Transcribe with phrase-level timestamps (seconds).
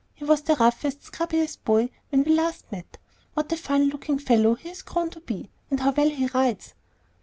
[0.15, 2.97] "He was the roughest, scrubbiest boy when we last met.
[3.35, 6.73] What a fine looking fellow he has grown to be, and how well he rides!"